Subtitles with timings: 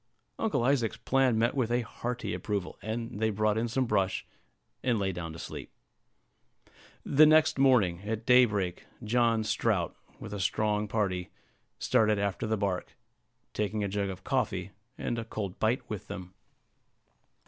[0.39, 4.25] Uncle Isaac's plan met with a hearty approval; and they brought in some brush,
[4.81, 5.69] and lay down to sleep.
[7.05, 11.29] The next morning, at daybreak, John Strout, with a strong party,
[11.77, 12.97] started after the bark,
[13.53, 16.33] taking a jug of coffee and a cold bite with them.